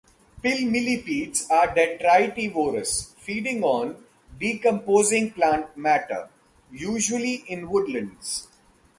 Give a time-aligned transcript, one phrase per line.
[0.41, 4.03] Pill millipedes are detritivorous, feeding on
[4.39, 6.27] decomposing plant matter,
[6.71, 8.47] usually in woodlands.